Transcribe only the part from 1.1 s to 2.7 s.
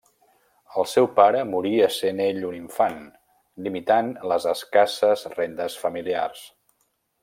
pare morí essent ell un